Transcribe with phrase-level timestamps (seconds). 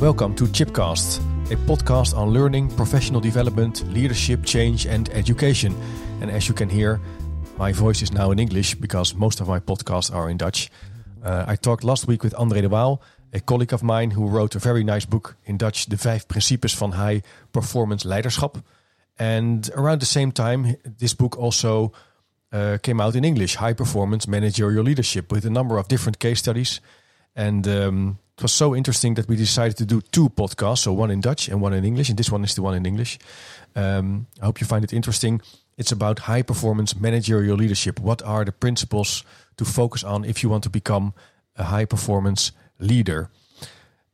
[0.00, 5.74] Welcome to Chipcast, a podcast on learning, professional development, leadership, change, and education.
[6.20, 7.00] And as you can hear,
[7.58, 10.70] my voice is now in English because most of my podcasts are in Dutch.
[11.24, 13.00] Uh, I talked last week with André de Waal,
[13.32, 16.74] a colleague of mine who wrote a very nice book in Dutch, De Vijf Principes
[16.74, 17.22] van High
[17.52, 18.62] Performance Leiderschap.
[19.18, 21.92] And around the same time, this book also
[22.52, 26.38] uh, came out in English, High Performance Managerial Leadership, with a number of different case
[26.38, 26.80] studies.
[27.34, 31.10] And um, it was so interesting that we decided to do two podcasts, so one
[31.10, 33.18] in Dutch and one in English, and this one is the one in English.
[33.74, 35.40] Um, I hope you find it interesting.
[35.76, 38.00] It's about high performance managerial leadership.
[38.00, 39.24] What are the principles
[39.56, 41.12] to focus on if you want to become
[41.56, 43.30] a high performance leader?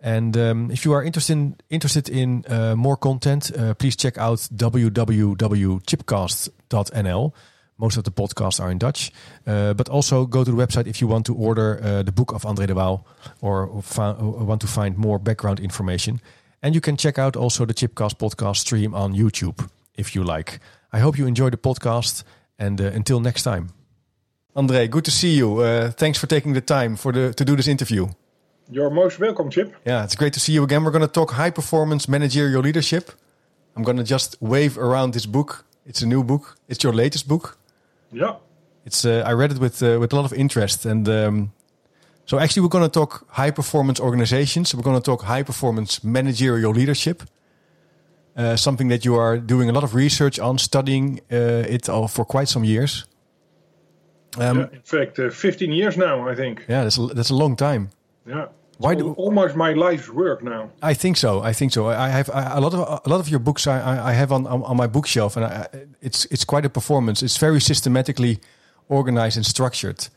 [0.00, 4.18] And um, if you are interested in, interested in uh, more content, uh, please check
[4.18, 7.32] out www.chipcast.nl.
[7.78, 9.10] Most of the podcasts are in Dutch,
[9.46, 12.32] uh, but also go to the website if you want to order uh, the book
[12.32, 13.04] of André de Waal
[13.40, 16.20] or, or want to find more background information.
[16.62, 20.60] And you can check out also the Chipcast podcast stream on YouTube if you like.
[20.92, 22.24] I hope you enjoy the podcast,
[22.58, 23.70] and uh, until next time.
[24.54, 25.60] André, good to see you.
[25.60, 28.06] Uh, thanks for taking the time for the to do this interview.
[28.70, 29.74] You're most welcome, Chip.
[29.84, 30.84] Yeah, it's great to see you again.
[30.84, 33.10] We're going to talk high performance managerial leadership.
[33.76, 35.64] I'm going to just wave around this book.
[35.86, 36.58] It's a new book.
[36.68, 37.58] It's your latest book.
[38.12, 38.36] Yeah.
[38.84, 41.52] It's uh, I read it with uh, with a lot of interest, and um,
[42.26, 44.74] so actually we're going to talk high performance organizations.
[44.74, 47.22] We're going to talk high performance managerial leadership.
[48.34, 52.24] Uh, something that you are doing a lot of research on, studying uh, it for
[52.24, 53.04] quite some years.
[54.38, 56.64] Um, yeah, in fact, uh, 15 years now, I think.
[56.66, 57.90] Yeah, that's a, that's a long time.
[58.26, 58.46] Yeah.
[58.82, 60.70] Why do almost my life's work now?
[60.82, 61.40] I think so.
[61.40, 61.86] I think so.
[61.86, 63.66] I have I, a lot of a lot of your books.
[63.66, 65.66] I, I have on, on, on my bookshelf, and I,
[66.00, 67.22] it's it's quite a performance.
[67.22, 68.40] It's very systematically
[68.88, 70.08] organized and structured.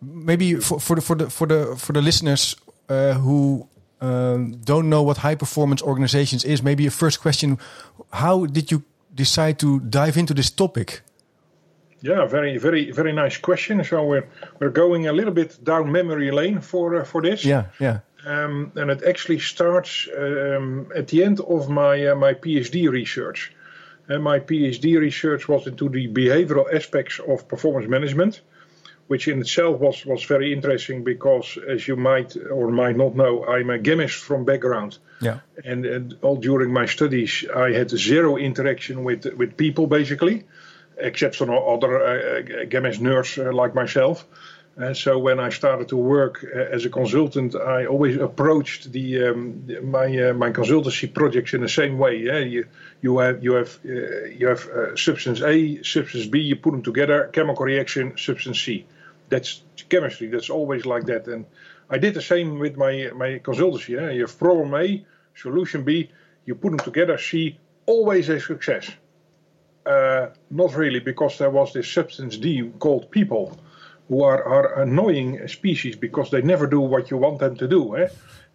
[0.00, 2.56] Maybe for, for the for the for the for the listeners
[2.88, 3.68] uh, who
[4.00, 7.58] um, don't know what high performance organizations is, maybe a first question:
[8.12, 8.82] How did you
[9.14, 11.02] decide to dive into this topic?
[12.02, 13.84] Yeah, very, very, very nice question.
[13.84, 17.44] So we're we're going a little bit down memory lane for uh, for this.
[17.44, 18.00] Yeah, yeah.
[18.26, 23.52] Um, and it actually starts um, at the end of my uh, my PhD research.
[24.08, 28.40] And uh, my PhD research was into the behavioral aspects of performance management,
[29.06, 33.44] which in itself was was very interesting because, as you might or might not know,
[33.44, 34.98] I'm a chemist from background.
[35.20, 35.38] Yeah.
[35.64, 40.44] And, and all during my studies, I had zero interaction with with people basically
[41.02, 44.26] except for other uh, GEMS nerds uh, like myself.
[44.76, 49.28] And so when I started to work uh, as a consultant, I always approached the,
[49.28, 52.16] um, my uh, my consultancy projects in the same way.
[52.16, 52.66] Yeah, you
[53.02, 56.38] you have you have uh, you have uh, substance A, substance B.
[56.40, 58.86] You put them together, chemical reaction, substance C.
[59.28, 60.28] That's chemistry.
[60.28, 61.26] That's always like that.
[61.26, 61.44] And
[61.90, 63.90] I did the same with my my consultancy.
[64.00, 66.10] Yeah, you have problem A, solution B.
[66.46, 67.58] You put them together, C.
[67.84, 68.90] Always a success.
[69.84, 73.58] Uh, not really, because there was this substance D called people,
[74.08, 77.96] who are, are annoying species because they never do what you want them to do.
[77.96, 78.08] Eh?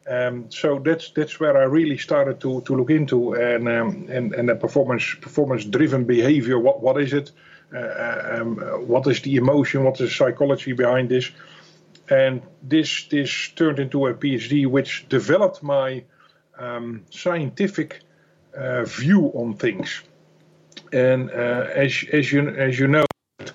[0.07, 4.33] Um, so that's that's where I really started to, to look into and um, and
[4.33, 6.57] and the performance performance driven behavior.
[6.59, 7.31] What what is it?
[7.75, 8.57] Uh, um,
[8.87, 9.83] what is the emotion?
[9.83, 11.29] What is the psychology behind this?
[12.09, 16.03] And this this turned into a PhD, which developed my
[16.57, 17.99] um, scientific
[18.55, 20.03] uh, view on things.
[20.93, 23.05] And uh, as as you as you know,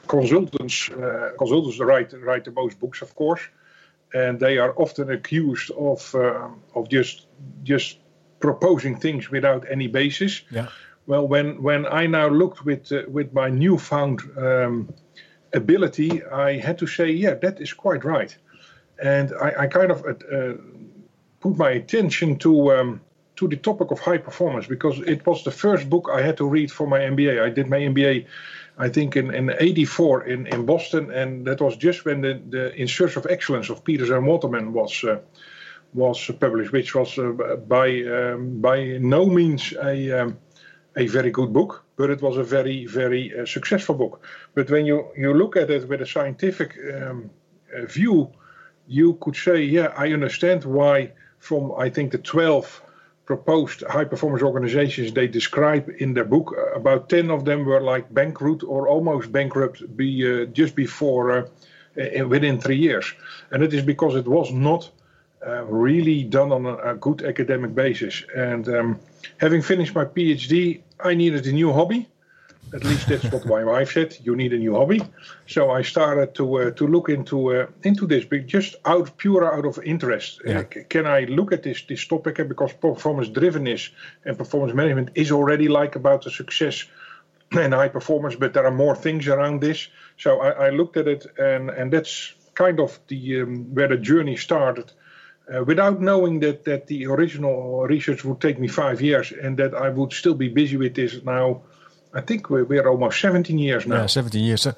[0.06, 3.42] consultants uh, consultants write write the most books, of course,
[4.14, 7.26] and they are often accused of uh, of just
[7.62, 7.98] just
[8.38, 10.42] proposing things without any basis.
[10.50, 10.68] Yeah.
[11.06, 14.88] Well, when when I now looked with uh, with my newfound um,
[15.52, 18.36] ability, I had to say, yeah, that is quite right,
[19.02, 20.54] and I, I kind of uh,
[21.40, 23.00] put my attention to um,
[23.42, 26.46] to the topic of high performance because it was the first book I had to
[26.46, 27.42] read for my MBA.
[27.42, 28.26] I did my MBA,
[28.78, 32.72] I think, in, in 84 in, in Boston, and that was just when the, the
[32.80, 35.04] In Search of Excellence of Peters and Waterman was.
[35.04, 35.18] Uh,
[35.94, 37.32] was published, which was uh,
[37.68, 40.38] by um, by no means a um,
[40.96, 44.24] a very good book, but it was a very very uh, successful book.
[44.54, 47.28] But when you you look at it with a scientific um,
[47.76, 48.32] uh, view,
[48.86, 52.82] you could say, yeah, I understand why from I think the 12
[53.34, 57.80] proposed high performance organizations they describe in their book, uh, about 10 of them were
[57.80, 63.06] like bankrupt or almost bankrupt be, uh, just before uh, within three years.
[63.50, 64.90] And it is because it was not
[65.46, 68.22] uh, really done on a, a, good academic basis.
[68.36, 69.00] And um,
[69.38, 72.08] having finished my PhD, I needed a new hobby.
[72.74, 74.16] At least that's what my wife said.
[74.22, 75.02] You need a new hobby.
[75.46, 79.44] So I started to uh, to look into uh, into this, but just out pure
[79.54, 80.40] out of interest.
[80.44, 80.60] Yeah.
[80.60, 82.40] Uh, can I look at this this topic?
[82.40, 83.90] Uh, Because performance drivenness
[84.24, 86.86] and performance management is already like about the success
[87.52, 89.88] and high performance, but there are more things around this.
[90.16, 93.98] So I, I looked at it, and and that's kind of the um, where the
[93.98, 94.92] journey started.
[95.52, 99.74] Uh, without knowing that, that the original research would take me five years and that
[99.74, 101.62] I would still be busy with this now.
[102.14, 103.96] I think we're, we're almost 17 years now.
[103.96, 104.62] Yeah, 17 years.
[104.62, 104.74] So,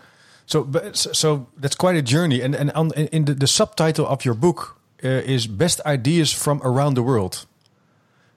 [0.47, 0.69] so,
[1.13, 2.43] so, that's quite a journey.
[2.43, 6.61] And and on, in the, the subtitle of your book uh, is "Best Ideas from
[6.63, 7.47] Around the World."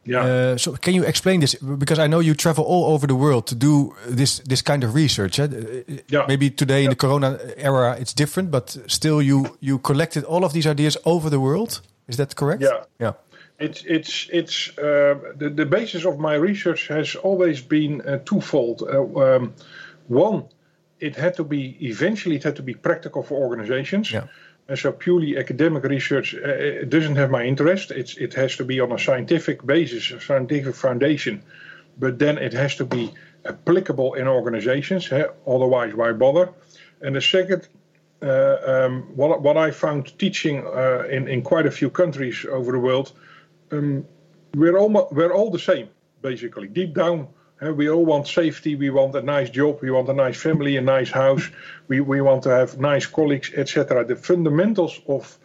[0.05, 0.23] Yeah.
[0.25, 1.55] Uh, so, can you explain this?
[1.55, 4.93] Because I know you travel all over the world to do this this kind of
[4.95, 5.39] research.
[5.39, 5.47] eh?
[6.09, 6.25] Yeah.
[6.27, 10.51] Maybe today in the Corona era it's different, but still you you collected all of
[10.51, 11.81] these ideas over the world.
[12.07, 12.61] Is that correct?
[12.61, 12.83] Yeah.
[12.99, 13.13] Yeah.
[13.59, 18.83] It's it's it's uh, the the basis of my research has always been uh, twofold.
[18.83, 19.53] Uh, um,
[20.07, 20.45] one,
[20.99, 24.11] it had to be eventually it had to be practical for organizations.
[24.11, 24.27] Yeah.
[24.69, 27.91] And so purely academic research uh, it doesn't have my interest.
[27.91, 31.41] It's it has to be on a scientific basis, a scientific foundation,
[31.97, 33.11] but then it has to be
[33.43, 35.11] applicable in organizations.
[35.47, 36.49] Otherwise, why bother?
[37.01, 37.67] And the second
[38.21, 42.71] uh, um, what, what I found teaching uh, in, in quite a few countries over
[42.71, 43.11] the world,
[43.71, 44.05] um,
[44.55, 45.89] we're, all, we're all the same,
[46.21, 46.67] basically.
[46.67, 47.27] Deep down,
[47.65, 50.77] uh, we all want safety, we want a nice job, we want a nice family,
[50.77, 51.49] a nice house,
[51.87, 54.05] we, we want to have nice colleagues, etc.
[54.05, 55.37] The fundamentals of,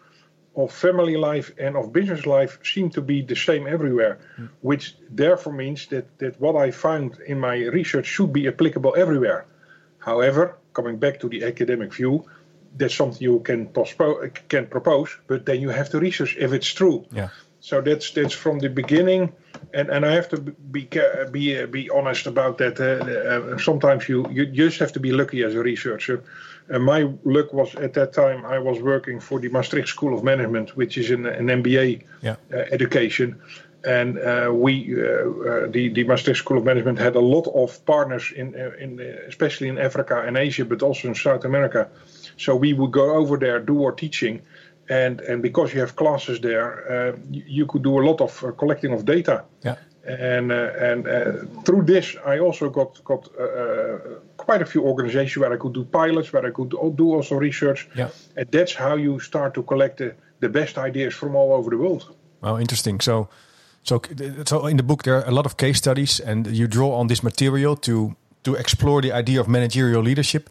[0.54, 4.18] of family life and of business life seem to be the same everywhere,
[4.60, 9.46] which therefore means that, that what I found in my research should be applicable everywhere.
[9.98, 12.26] However, coming back to the academic view,
[12.76, 16.72] that's something you can postpone, can propose, but then you have to research if it's
[16.72, 17.06] true.
[17.12, 17.28] Yeah.
[17.62, 19.32] So that's that's from the beginning,
[19.72, 20.88] and, and I have to be
[21.30, 22.80] be be honest about that.
[22.80, 26.24] Uh, uh, sometimes you you just have to be lucky as a researcher.
[26.68, 30.24] And my luck was at that time I was working for the Maastricht School of
[30.24, 32.36] Management, which is an, an MBA Yeah.
[32.52, 33.40] uh, education.
[33.84, 37.84] And uh, we, uh, uh, the, the Maastricht School of Management, had a lot of
[37.84, 41.88] partners in, in especially in Africa and Asia, but also in South America.
[42.36, 44.42] So we would go over there, do our teaching,
[44.88, 48.44] and and because you have classes there, uh, you, you could do a lot of
[48.44, 49.44] uh, collecting of data.
[49.64, 49.76] Yeah.
[50.04, 53.98] And uh, and uh, through this, I also got got uh, uh,
[54.36, 57.36] quite a few organizations where I could do pilots, where I could do do also
[57.36, 57.88] research.
[57.94, 58.08] Yeah.
[58.36, 61.76] And that's how you start to collect the, the best ideas from all over the
[61.76, 62.14] world.
[62.40, 63.00] Well, interesting.
[63.00, 63.28] So,
[63.84, 64.00] so,
[64.44, 67.06] so in the book there are a lot of case studies, and you draw on
[67.06, 70.50] this material to to explore the idea of managerial leadership.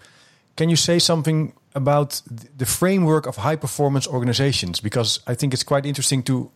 [0.56, 2.22] Can you say something about
[2.58, 4.82] the framework of high performance organizations?
[4.82, 6.52] Because I think it's quite interesting to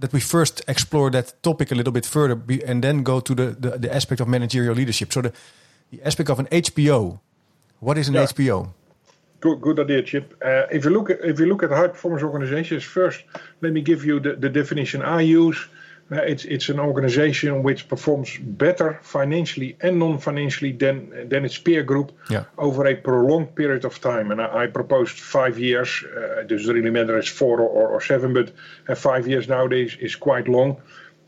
[0.00, 3.34] that we first explore that topic a little bit further, be- and then go to
[3.34, 5.12] the the, the aspect of managerial leadership.
[5.12, 5.32] So the
[5.90, 7.18] the aspect of an HPO.
[7.80, 8.26] What is an Yeah.
[8.26, 8.68] HPO?
[9.40, 10.34] Good, good idea, Chip.
[10.42, 13.22] Uh, if you look at if you look at high performance organizations, first
[13.60, 15.58] let me give you the, the definition I use.
[16.12, 21.82] Uh, it's it's an organization which performs better financially and non-financially than than its peer
[21.82, 22.44] group Yeah.
[22.56, 24.30] over a prolonged period of time.
[24.30, 26.04] And I, I proposed five years.
[26.04, 28.52] Uh, it doesn't really matter it's four or, or seven, but
[28.88, 30.76] uh, five years nowadays is quite long.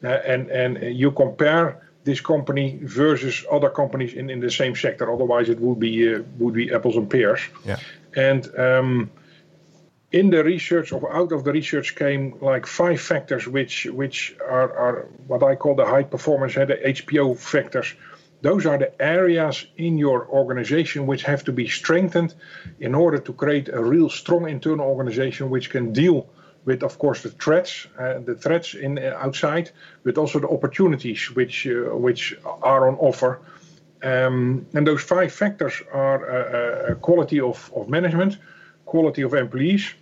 [0.05, 5.11] Uh, and and you compare this company versus other companies in, in the same sector.
[5.13, 7.41] Otherwise, it would be uh, would be apples and pears.
[7.65, 7.79] Yeah.
[8.15, 9.11] And um,
[10.13, 14.73] in the research, or out of the research, came like five factors, which which are,
[14.77, 17.95] are what I call the high performance, uh, the HPO factors.
[18.43, 22.35] Those are the areas in your organization which have to be strengthened
[22.79, 26.29] in order to create a real strong internal organization which can deal
[26.67, 29.71] with, of course, the threats, uh, the threats in uh, outside,
[30.05, 33.41] but also the opportunities which uh, which are on offer.
[34.03, 38.39] Um, and those five factors are quality of, of management,
[38.87, 39.93] quality of employees,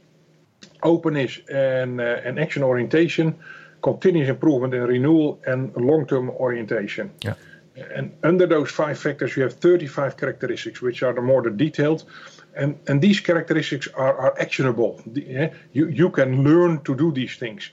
[0.83, 3.35] openness and, uh, and action orientation,
[3.83, 7.11] continuous improvement and renewal, and long-term orientation.
[7.23, 7.35] Yeah.
[7.97, 12.05] And under those five factors, you have 35 characteristics, which are the more the detailed.
[12.57, 15.03] And, and these characteristics are, are actionable.
[15.07, 17.71] The- eh, you, you can learn to do these things.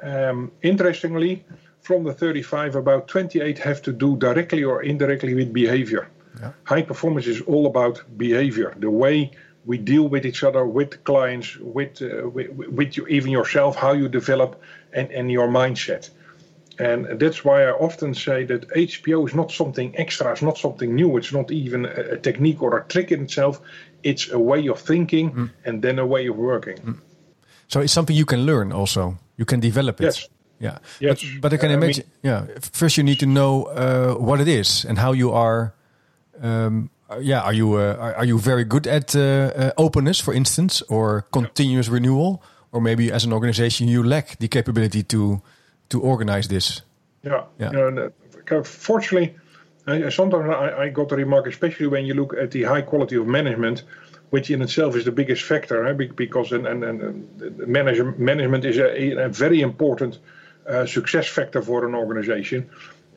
[0.00, 1.44] Um, interestingly,
[1.80, 6.08] from the 35, about 28 have to do directly or indirectly with behavior.
[6.40, 6.52] Yeah.
[6.64, 9.32] High performance is all about behavior, the way
[9.64, 13.92] we deal with each other, with clients, with, uh, with, with you, even yourself, how
[13.92, 14.60] you develop,
[14.92, 16.10] and, and your mindset.
[16.78, 20.94] And that's why I often say that HPO is not something extra, it's not something
[20.94, 23.60] new, it's not even a, a technique or a trick in itself.
[24.02, 27.00] It's a way of thinking and then a way of working.
[27.68, 29.18] So it's something you can learn also.
[29.36, 30.04] You can develop it.
[30.04, 30.28] Yes.
[30.58, 30.78] Yeah.
[31.00, 31.22] Yes.
[31.40, 32.04] But, but I can Uh, I imagine.
[32.22, 32.46] yeah.
[32.72, 35.72] First, you need to know uh, what it is and how you are
[36.42, 36.90] Um,
[37.20, 41.22] yeah, are you uh, are, are you very good at uh, openness, for instance, or
[41.32, 41.94] continuous yeah.
[41.94, 42.42] renewal,
[42.72, 45.40] or maybe as an organization you lack the capability to
[45.88, 46.82] to organize this?
[47.22, 48.08] Yeah, yeah.
[48.64, 49.36] fortunately,
[49.86, 53.16] I, sometimes I, I, got the remark, especially when you look at the high quality
[53.16, 53.84] of management,
[54.30, 57.68] which in itself is the biggest factor, eh, because and, and, and
[58.18, 60.18] management is a, a very important
[60.68, 62.70] uh, success factor for an organization.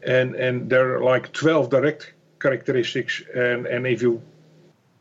[0.04, 4.22] And, and there are like 12 direct characteristics, and, and if you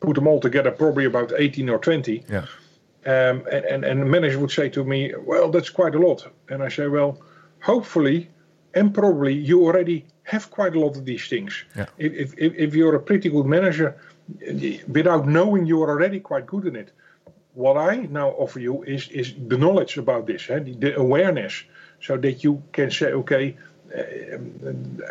[0.00, 2.25] put them all together, probably about 18 or 20.
[2.29, 2.47] Yeah.
[3.07, 6.26] Um, and, and, and the manager would say to me, Well, that's quite a lot.
[6.49, 7.21] And I say, Well,
[7.61, 8.31] hopefully
[8.75, 11.64] and probably you already have quite a lot of these things.
[11.76, 11.87] Yeah.
[11.99, 13.97] If, if, if you're a pretty good manager,
[14.88, 16.91] without knowing you're already quite good in it,
[17.55, 21.62] what I now offer you is, is the knowledge about this, the, the awareness,
[22.00, 23.57] so that you can say, okay,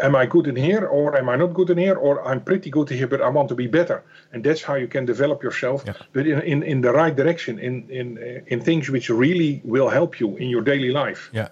[0.02, 2.70] am I good in here or am I not good in here or I'm pretty
[2.70, 5.84] good here but I want to be better and that's how you can develop yourself
[5.86, 5.94] yeah.
[6.12, 9.90] but in, in, in the right direction in, in, uh, in things which really will
[9.90, 11.48] help you in your daily life yeah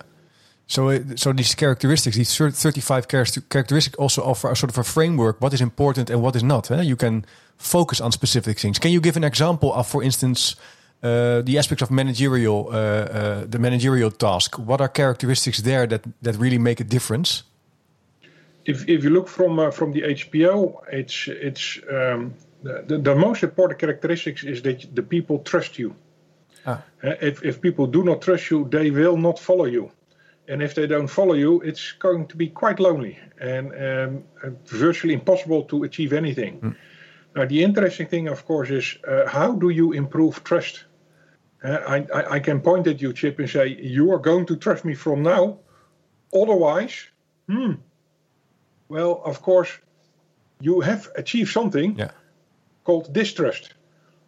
[0.68, 5.42] so, uh, so these characteristics, these 35 characteristics also offer a sort of a framework,
[5.42, 6.72] what is important and what is not.
[6.72, 6.82] Eh?
[6.82, 7.26] You can
[7.58, 8.80] focus on specific things.
[8.80, 10.56] Can you give an example of, for instance,
[11.04, 14.58] uh, the aspects of managerial, uh, uh, the managerial task?
[14.60, 17.44] What are characteristics there that, that really make a difference?
[18.66, 23.42] If, if you look from uh, from the HPO, it's it's um, the, the most
[23.44, 25.96] important characteristics is that the people trust you.
[26.66, 26.84] Ah.
[27.02, 29.92] If if people do not trust you, they will not follow you
[30.52, 34.24] and if they don't follow you, it's going to be quite lonely and um,
[34.66, 36.60] virtually impossible to achieve anything.
[36.60, 36.76] Mm.
[37.36, 40.84] Now, the interesting thing, of course, is uh, how do you improve trust?
[41.64, 44.84] I, I, I, can point at you, Chip, and say, You are going to trust
[44.84, 45.60] me from now.
[46.34, 47.08] Otherwise,
[47.48, 47.74] hmm,
[48.88, 49.70] well, of course,
[50.60, 52.12] you have achieved something yeah.
[52.84, 53.74] called distrust.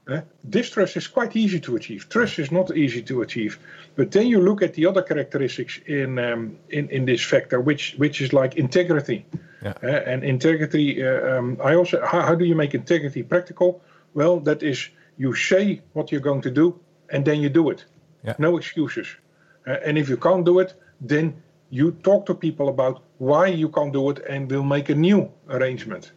[0.06, 2.10] Uh, distrust is quite easy to achieve.
[2.10, 3.58] Trust is not easy to achieve.
[3.96, 7.96] But then you look at the other characteristics in um, in, in this factor, which
[7.98, 9.25] which is like integrity.
[9.62, 9.74] Yeah.
[9.82, 13.82] Uh, and integrity, uh, um, I also how, how do you make integrity practical?
[14.13, 16.80] Well, that is you say what you're going to do,
[17.13, 17.86] and then you do it.
[18.24, 18.36] Yeah.
[18.38, 19.08] No excuses.
[19.67, 21.34] Uh, and if you can't do it, then
[21.70, 25.32] you talk to people about why you can't do it, and we'll make a new
[25.50, 26.12] arrangement.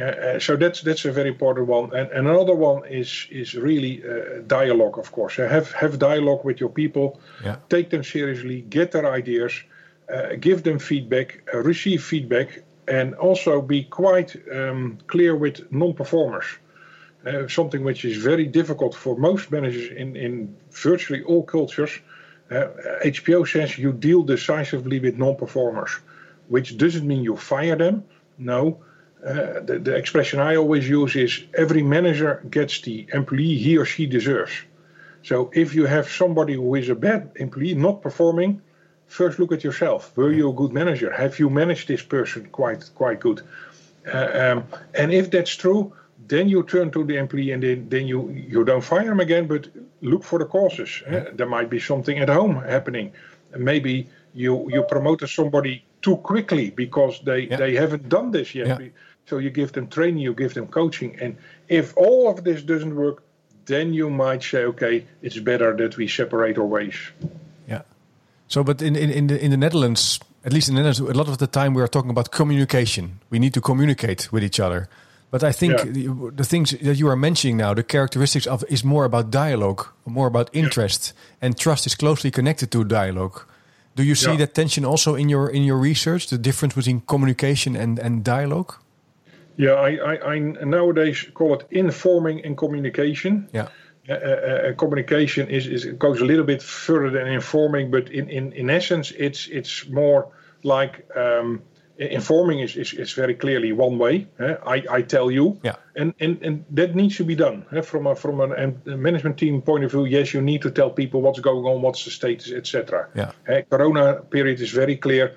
[0.00, 4.02] Uh, so that's that's a very important one, and, and another one is is really
[4.04, 5.38] uh, dialogue, of course.
[5.38, 7.56] Uh, have have dialogue with your people, yeah.
[7.68, 9.52] take them seriously, get their ideas,
[10.14, 16.46] uh, give them feedback, uh, receive feedback, and also be quite um, clear with non-performers.
[17.26, 22.00] Uh, something which is very difficult for most managers in in virtually all cultures.
[22.50, 25.92] HPO says you deal decisively with non-performers,
[26.48, 28.02] which doesn't mean you fire them.
[28.38, 28.80] No
[29.24, 33.84] uh, the, the expression I always use is every manager gets the employee he or
[33.84, 34.52] she deserves.
[35.22, 38.62] So if you have somebody who is a bad employee not performing,
[39.08, 40.16] first look at yourself.
[40.16, 41.12] Were you a good manager?
[41.12, 43.42] Have you managed this person quite quite good?
[44.10, 45.92] Uh, um, and if that's true,
[46.28, 49.46] then you turn to the employee and then, then you you don't fire him again,
[49.46, 49.68] but
[50.00, 51.02] look for the causes.
[51.06, 53.12] Uh, there might be something at home happening.
[53.56, 57.56] Maybe you you promoted somebody too quickly because they yeah.
[57.56, 58.80] they haven't done this yet.
[58.80, 58.88] Yeah.
[59.26, 61.16] So you give them training, you give them coaching.
[61.20, 61.36] And
[61.68, 63.22] if all of this doesn't work,
[63.66, 66.96] then you might say, okay, it's better that we separate our ways.
[67.68, 67.82] Yeah.
[68.48, 71.16] So, but in, in, in, the, in the Netherlands, at least in the Netherlands, a
[71.16, 73.20] lot of the time we are talking about communication.
[73.30, 74.88] We need to communicate with each other.
[75.30, 75.84] But I think yeah.
[75.84, 79.86] the, the, things that you are mentioning now, the characteristics of is more about dialogue,
[80.04, 81.46] more about interest, yeah.
[81.46, 83.42] and trust is closely connected to dialogue.
[83.94, 84.38] Do you see yeah.
[84.38, 86.26] that tension also in your in your research?
[86.26, 88.74] The difference between communication and and dialogue?
[89.56, 93.48] Yeah, I, I, I nowadays call it informing and communication.
[93.52, 93.68] Yeah.
[94.08, 98.28] Uh, uh, uh, communication is, is goes a little bit further than informing, but in,
[98.30, 100.28] in, in essence, it's it's more
[100.62, 101.62] like um,
[102.00, 104.26] informing is, is, is very clearly one way.
[104.38, 105.76] Uh, I, I tell you, yeah.
[105.94, 109.62] and, and, and that needs to be done uh, from a from a management team
[109.62, 110.06] point of view.
[110.06, 113.08] Yes, you need to tell people what's going on, what's the status, etc.
[113.14, 113.32] Yeah.
[113.48, 115.36] Uh, corona period is very clear.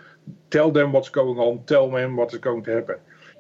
[0.50, 1.66] Tell them what's going on.
[1.66, 2.98] Tell them what is going to happen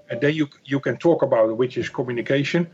[0.10, 2.68] and then you you can talk about it, which is communication.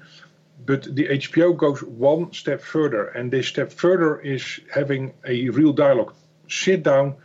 [0.66, 5.74] But the HPO goes one step further, and this step further is having a real
[5.74, 6.14] dialogue.
[6.50, 7.16] Sit down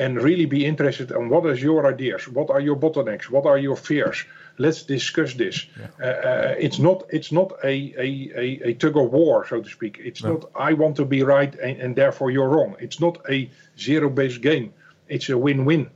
[0.00, 3.58] and really be interested in what is your ideas, what are your bottlenecks, what are
[3.58, 4.24] your fears.
[4.56, 5.66] Let's discuss this.
[5.78, 5.86] Yeah.
[6.00, 7.74] Uh, uh, it's not it's not a,
[8.06, 8.08] a,
[8.44, 10.00] a, a, tug of war, so to speak.
[10.02, 10.32] It's no.
[10.32, 12.76] not I want to be right and, and, therefore you're wrong.
[12.78, 14.72] It's not a zero-based game.
[15.08, 15.90] It's a win-win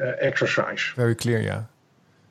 [0.00, 0.82] uh, exercise.
[0.96, 1.64] Very clear, yeah.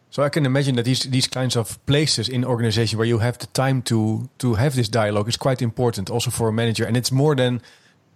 [0.09, 3.37] So I can imagine that these these kinds of places in organization where you have
[3.37, 6.87] the time to to have this dialogue is quite important, also for a manager.
[6.87, 7.61] And it's more than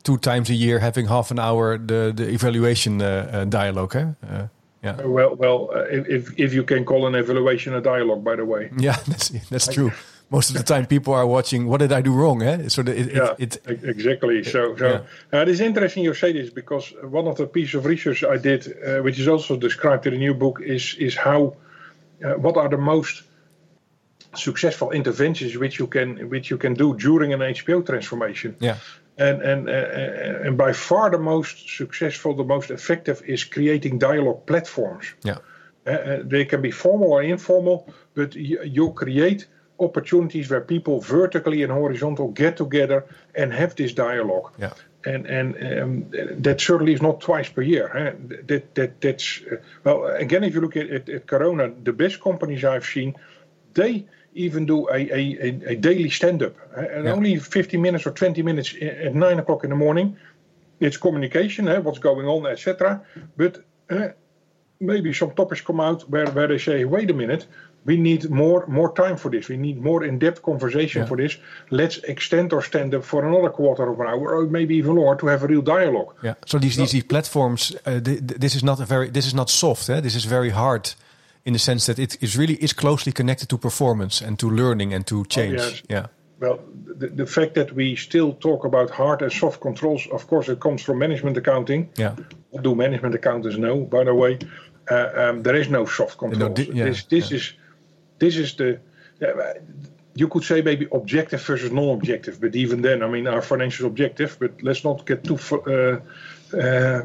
[0.03, 3.95] two times a year having half an hour the the evaluation uh, uh, dialogue.
[3.95, 4.05] Eh?
[4.23, 4.47] Uh,
[4.83, 5.01] yeah.
[5.01, 8.71] Well, well, uh, if if you can call an evaluation a dialogue, by the way.
[8.79, 9.91] Yeah, that's that's true
[10.31, 12.67] most of the time people are watching what did i do wrong eh?
[12.69, 15.37] so the, it, yeah it, it, exactly so so yeah.
[15.37, 18.37] uh, it is interesting you say this because one of the pieces of research i
[18.37, 21.53] did uh, which is also described in the new book is is how
[22.25, 23.23] uh, what are the most
[24.33, 28.77] successful interventions which you can which you can do during an hpo transformation yeah
[29.17, 34.45] and and uh, and by far the most successful the most effective is creating dialogue
[34.45, 35.37] platforms yeah
[35.85, 39.47] uh, they can be formal or informal but you, you create
[39.81, 44.51] opportunities where people vertically and horizontal get together and have this dialogue.
[44.57, 44.73] Yeah.
[45.03, 46.05] And and um,
[46.43, 47.89] that certainly is not twice per year.
[47.91, 48.11] Huh?
[48.45, 52.21] That that that's uh, well again if you look at, at, at Corona, the best
[52.21, 53.15] companies I've seen,
[53.73, 57.11] they even do a, a, a daily stand-up and yeah.
[57.11, 60.17] only 15 minutes or 20 minutes at 9 o'clock in the morning
[60.79, 63.01] it's communication what's going on etc
[63.37, 64.09] but uh,
[64.79, 67.45] maybe some topics come out where, where they say wait a minute
[67.85, 69.49] we need more more time for this.
[69.49, 71.07] We need more in-depth conversation yeah.
[71.07, 71.37] for this.
[71.69, 75.27] Let's extend our stand-up for another quarter of an hour, or maybe even longer, to
[75.27, 76.15] have a real dialogue.
[76.23, 76.35] Yeah.
[76.45, 79.89] So these these, these platforms, uh, this is not a very this is not soft.
[79.89, 79.99] Eh?
[79.99, 80.93] This is very hard,
[81.45, 84.93] in the sense that it is really is closely connected to performance and to learning
[84.93, 85.59] and to oh, change.
[85.59, 85.83] Oh, yes.
[85.89, 86.05] Yeah.
[86.39, 86.59] Well,
[86.97, 90.59] the, the fact that we still talk about hard and soft controls, of course, it
[90.59, 91.89] comes from management accounting.
[91.97, 92.15] Yeah.
[92.61, 93.81] Do management accountants know?
[93.81, 94.39] By the way,
[94.89, 96.57] uh, um, there is no soft controls.
[96.57, 97.37] No, yeah, this this yeah.
[97.37, 97.53] is
[98.19, 98.79] this is the
[100.13, 104.37] you could say maybe objective versus non-objective, but even then, I mean, our financial objective.
[104.39, 105.99] But let's not get too uh,
[106.57, 107.03] uh,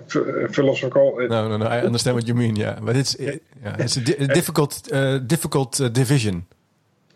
[0.50, 1.16] philosophical.
[1.28, 1.66] No, no, no.
[1.66, 2.56] I understand what you mean.
[2.56, 6.46] Yeah, but it's it, yeah, it's a, di a difficult, uh, difficult uh, division.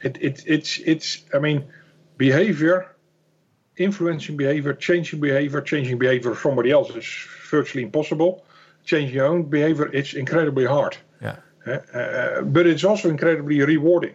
[0.02, 1.24] It, it, it's, it's.
[1.34, 1.64] I mean,
[2.16, 2.86] behavior,
[3.76, 8.44] influencing behavior, changing behavior, changing behavior of somebody else is virtually impossible.
[8.84, 10.96] Changing your own behavior, it's incredibly hard.
[11.20, 11.36] Yeah.
[11.66, 14.14] Uh, but it's also incredibly rewarding.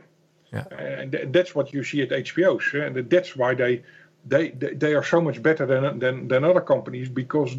[0.56, 0.68] Yeah.
[0.78, 2.66] And th- that's what you see at HPOs.
[2.74, 3.84] And that's why they,
[4.26, 7.56] they, they are so much better than, than, than other companies because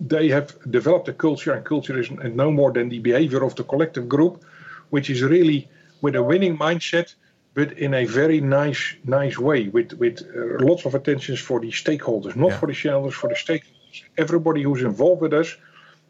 [0.00, 3.64] they have developed a culture, and culture is no more than the behavior of the
[3.64, 4.44] collective group,
[4.90, 5.68] which is really
[6.00, 7.14] with a winning mindset,
[7.54, 11.70] but in a very nice, nice way, with with uh, lots of attentions for the
[11.70, 12.58] stakeholders, not yeah.
[12.58, 14.02] for the shareholders, for the stakeholders.
[14.16, 15.56] Everybody who's involved with us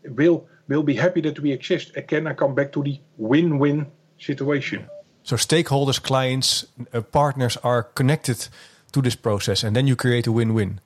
[0.05, 1.97] will will be happy that we exist.
[1.97, 3.87] Again, I come back to the win-win
[4.19, 4.89] situation.
[5.23, 8.49] So stakeholders, clients, uh, partners are connected
[8.91, 10.81] to this process, and then you create a win-win.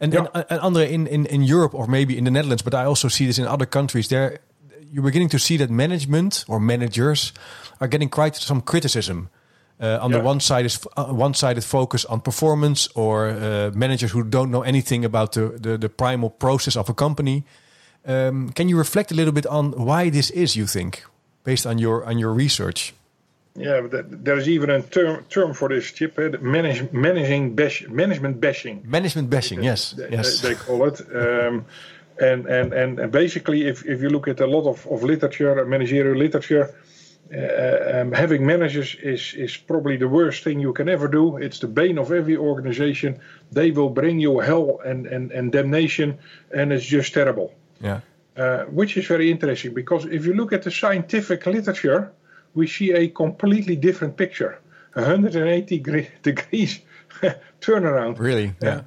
[0.00, 0.26] And, yeah.
[0.34, 3.08] and, and Andre, in, in, in Europe or maybe in the Netherlands, but I also
[3.08, 4.40] see this in other countries, there
[4.92, 7.32] you're beginning to see that management or managers
[7.80, 9.28] are getting quite some criticism.
[9.80, 10.18] Uh, on yeah.
[10.18, 14.62] the one side is uh, one-sided focus on performance, or uh, managers who don't know
[14.62, 17.44] anything about the, the, the primal process of a company.
[18.04, 20.54] Um, can you reflect a little bit on why this is?
[20.54, 21.04] You think,
[21.44, 22.92] based on your on your research?
[23.56, 26.18] Yeah, there's even a term term for this, Chip.
[26.18, 28.82] Uh, manage, managing bash, management bashing.
[28.86, 30.40] Management bashing, yes, they, yes.
[30.40, 31.00] They, call it.
[31.14, 31.66] Um,
[32.20, 35.64] and, and, and, and basically, if, if you look at a lot of, of literature,
[35.64, 36.74] managerial literature,
[37.34, 41.36] uh, um, having managers is, is probably the worst thing you can ever do.
[41.36, 43.20] It's the bane of every organization.
[43.52, 46.18] They will bring you hell and, and, and damnation,
[46.54, 47.54] and it's just terrible.
[47.80, 48.00] Yeah.
[48.36, 52.12] Uh, which is very interesting because if you look at the scientific literature,
[52.54, 54.58] we see a completely different picture.
[54.94, 55.78] 180
[56.22, 56.80] degrees
[57.60, 58.18] turnaround.
[58.18, 58.54] Really?
[58.62, 58.68] Yeah.
[58.68, 58.82] Uh,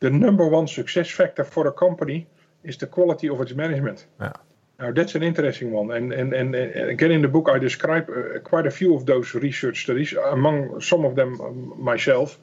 [0.00, 2.26] the number one success factor for a company
[2.62, 4.06] is the quality of its management.
[4.20, 4.32] Yeah.
[4.78, 8.38] Now that's an interesting one, and and and, again in the book I describe uh,
[8.38, 12.38] quite a few of those research studies, among some of them um, myself.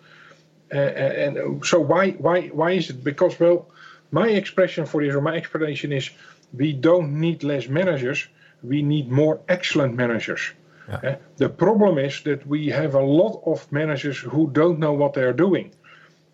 [0.73, 3.03] Uh, and so why why why is it?
[3.03, 3.69] Because well,
[4.11, 6.09] my expression for this, or my explanation is,
[6.53, 8.27] we don't need less managers.
[8.67, 10.41] We need more excellent managers.
[10.87, 11.15] Yeah.
[11.37, 15.33] The problem is that we have a lot of managers who don't know what they're
[15.33, 15.71] doing.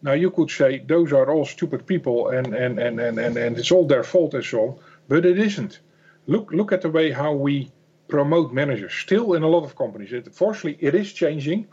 [0.01, 3.57] Now you could say those are all stupid people and, and, and, and, and, and
[3.57, 5.79] it's all their fault and so on, but it isn't.
[6.27, 7.71] Look look at the way how we
[8.07, 8.93] promote managers.
[8.93, 10.11] Still in a lot of companies.
[10.11, 11.67] It, fortunately it is changing,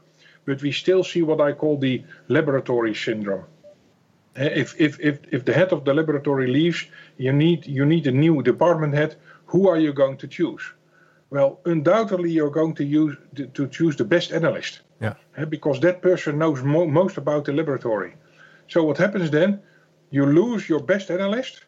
[0.44, 3.44] but we still see what I call the laboratory syndrome.
[4.36, 8.06] Eh, if, if, if, if the head of the laboratory leaves, you need, you need
[8.06, 9.16] a new department head.
[9.48, 10.62] Who are you going to choose?
[11.30, 13.16] Well, undoubtedly, you're going to use
[13.54, 14.80] to choose the best analyst.
[15.00, 15.14] Yeah.
[15.48, 18.14] Because that person knows mo- most about the laboratory.
[18.68, 19.60] So what happens then?
[20.10, 21.64] You lose your best analyst,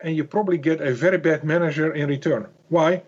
[0.00, 2.46] and you probably get a very bad manager in return.
[2.68, 3.02] Why?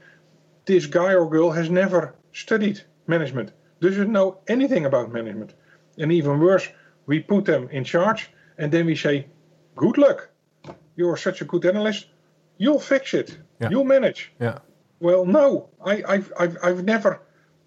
[0.66, 5.54] This guy or girl has never studied management, doesn't know anything about management.
[5.98, 6.68] And even worse,
[7.06, 9.26] we put them in charge and then we say,
[9.76, 10.30] good luck.
[10.96, 12.06] You're such a good analyst.
[12.58, 13.38] You'll fix it.
[13.60, 13.70] Yeah.
[13.70, 14.32] You'll manage.
[14.40, 14.58] Yeah.
[15.00, 17.22] Well, no, I, I've, I've, I've never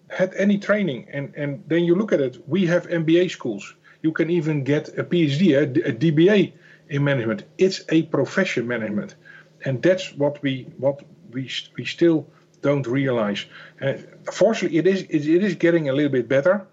[0.08, 1.08] had any training.
[1.12, 3.74] And, and then you look at it, we have MBA schools.
[4.02, 6.52] You can even get a PhD, a, a DBA
[6.88, 7.44] in management.
[7.58, 9.16] It's a profession management.
[9.64, 12.28] And that's what we what we we still
[12.62, 13.46] don't realize.
[13.80, 13.94] Uh,
[14.32, 16.66] fortunately, it is it, it is getting a little bit better.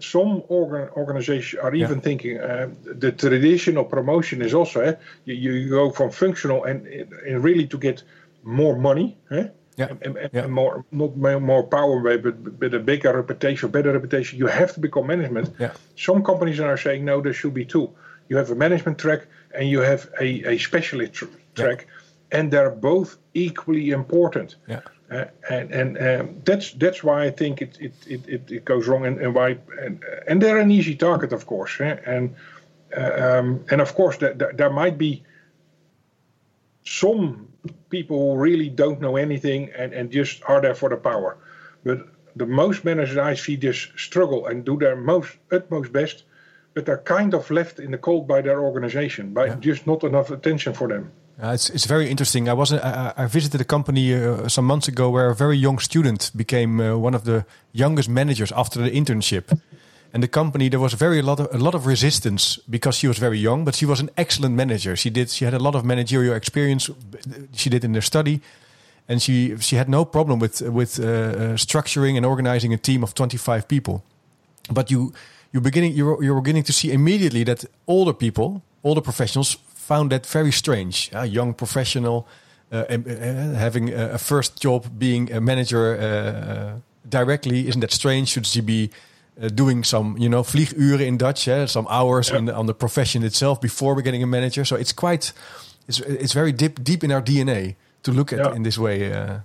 [0.00, 2.02] Some organ, organizations are even Yeah.
[2.02, 4.92] thinking uh, the traditional promotion is also uh,
[5.24, 6.86] you, you go from functional and,
[7.26, 8.02] and really to get
[8.42, 9.16] more money.
[9.30, 9.48] eh?
[9.78, 9.88] Yeah.
[9.90, 10.44] and, and- Yeah.
[10.44, 14.80] and more not more, power but, but a bigger reputation better reputation you have to
[14.80, 15.72] become management Yeah.
[15.96, 17.86] some companies are saying no there should be two
[18.28, 19.20] you have a management track
[19.56, 21.86] and you have a, a specialist tr- track
[22.32, 24.80] and they're both equally important Yeah.
[25.10, 28.86] Uh, and and um, that's that's why I think it it, it, it, it goes
[28.86, 31.96] wrong and, and why and, and they're an easy target of course eh?
[32.06, 32.34] and
[32.96, 35.22] uh, um, and of course there, there, there might be
[36.84, 37.48] some
[37.90, 41.36] people who really don't know anything and, and just are there for the power.
[41.84, 46.24] But the most managers I see just struggle and do their most utmost best,
[46.74, 50.30] but they're kind of left in the cold by their organization, by just not enough
[50.30, 51.12] attention for them.
[51.40, 52.48] Uh, it's it's very interesting.
[52.48, 55.78] I was I, I visited a company uh, some months ago where a very young
[55.78, 59.56] student became uh, one of the youngest managers after the internship.
[60.12, 63.18] And the company there was very lot of a lot of resistance because she was
[63.18, 64.96] very young, but she was an excellent manager.
[64.96, 66.90] She did she had a lot of managerial experience.
[67.52, 68.40] She did in her study,
[69.06, 73.02] and she she had no problem with with uh, uh, structuring and organizing a team
[73.02, 74.02] of twenty five people.
[74.72, 75.12] But you
[75.52, 80.26] you're beginning you're you're beginning to see immediately that older people, older professionals found that
[80.26, 81.10] very strange.
[81.12, 82.26] A young professional
[82.70, 88.28] uh, uh, having a, first job being a manager uh, directly isn't that strange?
[88.28, 88.90] Should she be
[89.40, 91.66] uh, doing some you know vlieguren in Dutch, eh?
[91.66, 94.64] some hours in, on the profession itself before we're getting a manager?
[94.64, 95.32] So it's quite
[95.88, 98.56] it's it's very deep deep in our DNA to look at Yeah.
[98.56, 99.12] in this way.
[99.12, 99.38] Uh,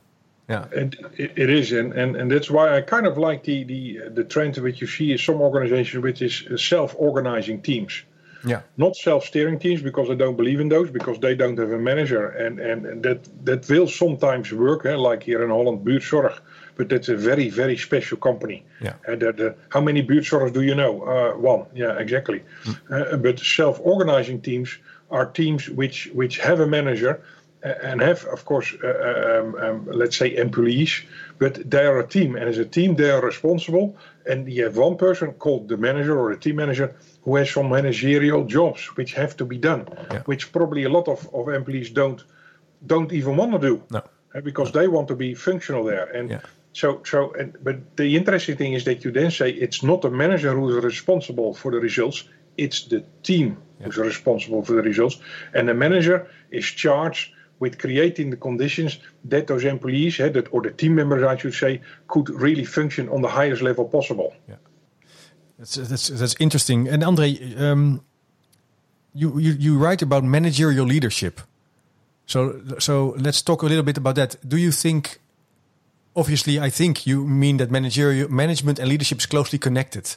[0.49, 3.63] yeah, And it, it is, and, and, and that's why I kind of like the,
[3.63, 8.03] the, the trend which you see in some organizations, which is self organizing teams.
[8.45, 11.77] Yeah, not self-steering teams because I don't believe in those because they don't have a
[11.77, 12.27] manager.
[12.27, 16.37] And and, and that that will sometimes work eh, like here in Holland buurtzorg.
[16.75, 18.65] But that's a very very special company.
[18.81, 18.95] Yeah.
[19.07, 21.03] uh, how many buurtzorgers do you know?
[21.03, 21.65] Uh, one.
[21.73, 22.43] Yeah exactly.
[22.89, 24.77] Uh, but self-organizing teams
[25.09, 27.21] are teams which which have a manager
[27.63, 31.01] uh, and have of course uh, um, um, let's say employees.
[31.37, 32.35] But they are a team.
[32.35, 36.17] And as a team they are responsible and you have one person called the manager
[36.19, 40.21] or the team manager who has some managerial jobs which have to be done Yeah.
[40.25, 42.23] which probably a lot of, of employees don't
[42.85, 44.01] don't even want to do no,
[44.35, 46.41] uh, because they want to be functional there and Yeah.
[46.73, 50.09] so so and but the interesting thing is that you then say it's not the
[50.09, 52.23] manager who's responsible for the results
[52.57, 55.17] it's the team who's responsible for the results
[55.53, 57.32] and the manager is charged
[57.63, 58.91] with creating the conditions
[59.31, 61.73] that those employees that, or the team members i should say
[62.11, 64.29] could really function on the highest level possible
[65.63, 66.89] That's that's that's interesting.
[66.89, 68.03] And Andre, um,
[69.13, 71.39] you, you you write about managerial leadership.
[72.25, 74.35] So so let's talk a little bit about that.
[74.45, 75.19] Do you think?
[76.15, 80.15] Obviously, I think you mean that managerial management and leadership is closely connected.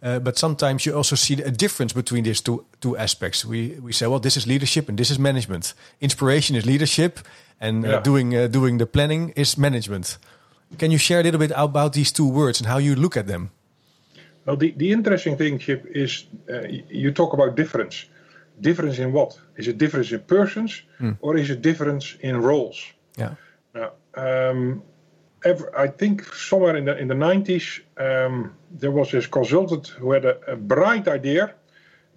[0.00, 3.44] Uh, but sometimes you also see a difference between these two two aspects.
[3.44, 5.74] We we say, well, this is leadership and this is management.
[6.00, 7.18] Inspiration is leadership,
[7.60, 10.18] and uh, doing uh, doing the planning is management.
[10.76, 13.26] Can you share a little bit about these two words and how you look at
[13.26, 13.50] them?
[14.44, 18.06] Well, the, the interesting thing, Chip, is uh, you talk about difference.
[18.60, 19.38] Difference in what?
[19.56, 20.82] Is it difference in persons
[21.20, 22.92] or is it difference in roles?
[23.16, 23.34] Yeah.
[23.74, 24.82] Now, um,
[25.44, 30.12] ever, I think somewhere in the in the 90s, um, there was this consultant who
[30.12, 31.54] had a, a bright idea,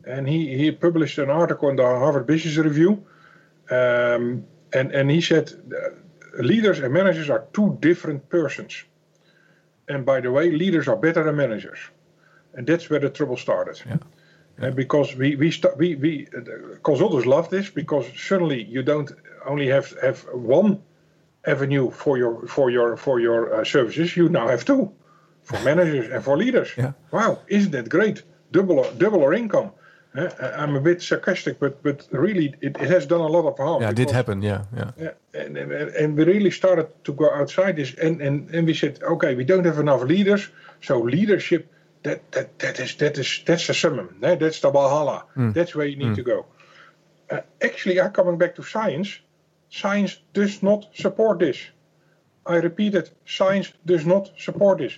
[0.05, 3.05] and he, he published an article in the Harvard Business Review,
[3.69, 8.83] um, and and he said uh, leaders and managers are two different persons.
[9.87, 11.79] And by the way, leaders are better than managers,
[12.53, 13.81] and that's where the trouble started.
[13.85, 13.97] Yeah.
[14.61, 19.11] Uh, because we we, sta- we we uh, consultants love this because suddenly you don't
[19.45, 20.81] only have have one
[21.45, 24.15] avenue for your for your for your uh, services.
[24.15, 24.91] You now have two
[25.43, 26.69] for managers and for leaders.
[26.77, 26.93] Yeah.
[27.11, 28.23] Wow, isn't that great?
[28.51, 29.71] Double double our income.
[30.13, 30.27] Uh,
[30.57, 33.81] I'm a bit sarcastic, but but really it, it has done a lot of harm.
[33.81, 34.41] Yeah, it did happen.
[34.41, 34.91] Yeah, yeah.
[34.97, 38.73] yeah, and, and, and we really started to go outside this, and, and, and we
[38.73, 40.49] said, okay, we don't have enough leaders,
[40.81, 41.71] so leadership,
[42.03, 45.23] that that that is that is that's the summum, that's the Valhalla,
[45.53, 46.45] that's where you need to go.
[47.29, 49.19] Uh, actually, I'm coming back to science.
[49.69, 51.57] Science does not support this.
[52.45, 54.97] I repeat it, science does not support this.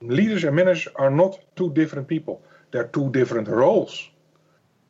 [0.00, 2.42] Leaders and managers are not two different people.
[2.70, 4.08] They're two different roles.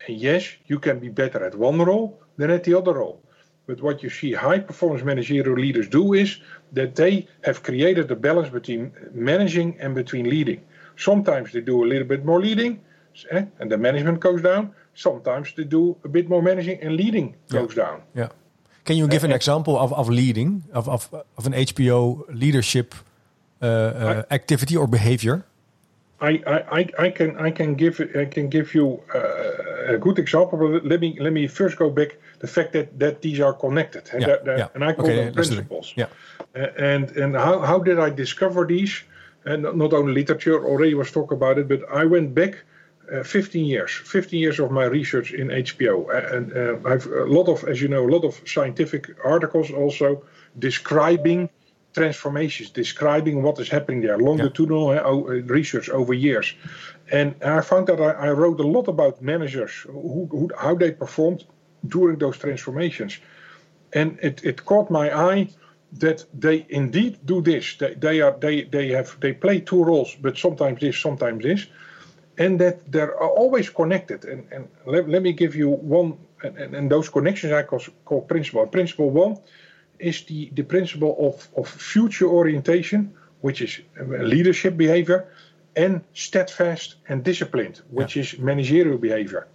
[0.07, 3.23] And yes, you can be better at one role than at the other role.
[3.67, 6.41] But what you see high performance managerial leaders do is
[6.73, 10.63] that they have created a balance between managing and between leading.
[10.97, 12.81] Sometimes they do a little bit more leading
[13.31, 14.75] eh, and the management goes down.
[14.95, 17.85] Sometimes they do a bit more managing and leading goes yeah.
[17.85, 18.03] down.
[18.15, 18.29] Yeah.
[18.85, 22.95] Can you give an example of, of leading, of, of, of an HPO leadership
[23.63, 25.45] uh, activity or behavior?
[26.21, 30.59] I, I, I can I can give I can give you uh, a good example.
[30.59, 34.11] But let me let me first go back the fact that, that these are connected
[34.13, 34.69] and, yeah, that, that, yeah.
[34.75, 35.93] and I call okay, them principles.
[35.97, 36.07] Yeah.
[36.77, 39.03] And and how, how did I discover these?
[39.45, 42.57] And not only literature already was talk about it, but I went back
[43.13, 47.49] uh, 15 years, 15 years of my research in HPO, and uh, I've a lot
[47.49, 50.25] of, as you know, a lot of scientific articles also
[50.59, 51.49] describing
[51.99, 55.53] transformations, describing what is happening there, longitudinal yeah.
[55.59, 56.47] research over years.
[57.19, 60.93] And I found that I, I wrote a lot about managers, who, who, how they
[61.05, 61.41] performed
[61.95, 63.13] during those transformations.
[64.01, 65.43] And it, it caught my eye
[66.05, 67.65] that they indeed do this.
[67.81, 71.61] They, they are they, they have they play two roles, but sometimes this, sometimes this,
[72.37, 74.21] and that they're always connected.
[74.25, 74.63] And, and
[74.95, 76.09] let, let me give you one,
[76.43, 78.67] and, and those connections I call, call principle.
[78.67, 79.35] Principle one
[79.99, 85.29] is the, the principle of, of future orientation, which is leadership behavior,
[85.77, 88.23] and steadfast and disciplined, which yeah.
[88.23, 89.47] is managerial behavior.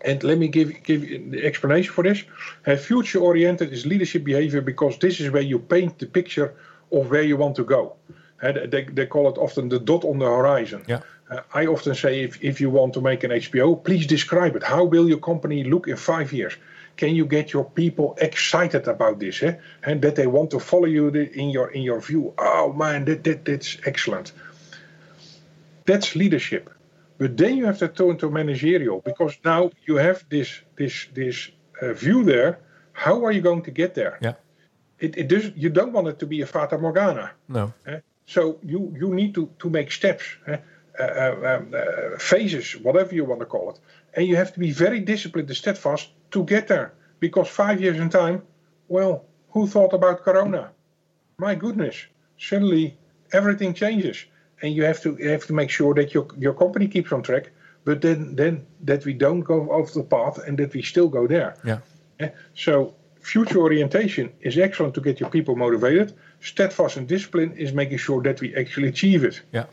[0.00, 2.22] And let me give give the explanation for this.
[2.66, 6.54] Uh, future oriented is leadership behavior because this is where you paint the picture
[6.92, 7.96] of where you want to go.
[8.42, 10.84] Uh, they, they call it often the dot on the horizon.
[10.86, 11.00] Yeah.
[11.30, 14.62] Uh, I often say if, if you want to make an HPO, please describe it.
[14.62, 16.54] How will your company look in five years?
[16.96, 19.42] Can you get your people excited about this?
[19.42, 19.56] Eh?
[19.82, 22.34] And that they want to follow you in your in your view.
[22.38, 24.32] Oh man, that, that that's excellent.
[25.86, 26.70] That's leadership.
[27.18, 31.50] But then you have to turn to managerial because now you have this this this
[31.80, 32.58] uh, view there.
[32.92, 34.18] How are you going to get there?
[34.20, 34.34] Yeah.
[34.98, 37.32] It, it does, you don't want it to be a fata morgana.
[37.48, 37.72] No.
[37.86, 38.00] Eh?
[38.26, 40.58] So you you need to to make steps, eh?
[40.98, 43.80] uh, um, uh, phases, whatever you want to call it,
[44.14, 46.92] and you have to be very disciplined and steadfast to get there.
[47.20, 48.42] Because five years in time,
[48.88, 50.70] well, who thought about Corona?
[51.38, 51.96] My goodness,
[52.38, 52.96] suddenly
[53.32, 54.26] everything changes
[54.62, 57.22] and you have to you have to make sure that your your company keeps on
[57.22, 57.50] track,
[57.84, 61.26] but then then that we don't go off the path and that we still go
[61.26, 61.56] there.
[61.64, 61.78] Yeah.
[62.20, 62.30] yeah?
[62.54, 66.12] So future orientation is excellent to get your people motivated.
[66.40, 69.40] Steadfast and discipline is making sure that we actually achieve it.
[69.52, 69.66] Yeah.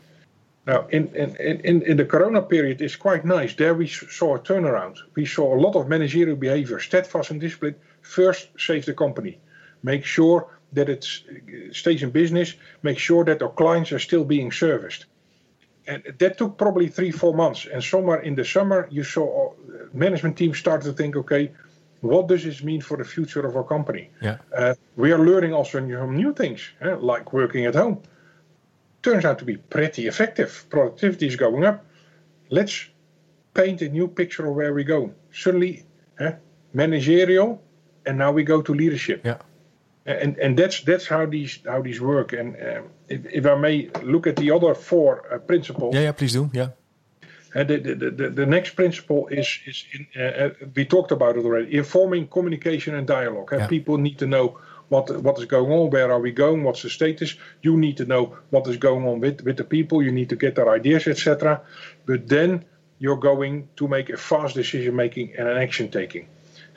[0.66, 3.54] Now, in, in, in, in the Corona period, it's quite nice.
[3.54, 4.98] There we saw a turnaround.
[5.16, 7.74] We saw a lot of managerial behavior, steadfast and discipline.
[8.00, 9.40] First, save the company.
[9.82, 11.04] Make sure that it
[11.72, 15.06] stays in business, make sure that our clients are still being serviced.
[15.86, 17.66] And that took probably three, four months.
[17.70, 19.54] And somewhere in the summer, you saw uh,
[19.92, 21.50] management teams start to think, okay,
[22.00, 24.10] what does this mean for the future of our company?
[24.20, 24.38] Yeah.
[24.56, 28.00] Uh, we are learning also new things, eh, like working at home.
[29.02, 30.66] Turns out to be pretty effective.
[30.70, 31.84] Productivity is going up.
[32.50, 32.88] Let's
[33.54, 35.12] paint a new picture of where we go.
[35.32, 35.84] Suddenly,
[36.20, 36.32] eh,
[36.72, 37.62] managerial,
[38.06, 39.22] and now we go to leadership.
[39.24, 39.38] Yeah
[40.06, 42.32] and and that's that's how these how these work.
[42.32, 45.94] And uh, if, if, I may look at the other four uh, principles.
[45.94, 46.50] Yeah, yeah, please do.
[46.52, 46.68] Yeah.
[47.54, 51.44] And the, the, the, the next principle is is in, uh, we talked about it
[51.44, 51.76] already.
[51.76, 53.50] Informing communication and dialogue.
[53.52, 53.66] Yeah.
[53.66, 54.58] People need to know
[54.92, 57.34] what what is going on, where are we going, what's the status.
[57.62, 60.02] You need to know what is going on with with the people.
[60.02, 61.62] You need to get their ideas, etc.
[62.04, 62.64] But then
[62.98, 66.26] you're going to make a fast decision making and an action taking.